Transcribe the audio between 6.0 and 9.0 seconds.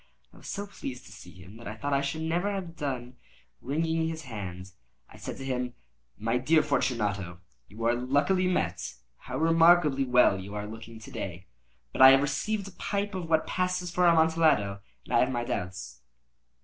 "My dear Fortunato, you are luckily met.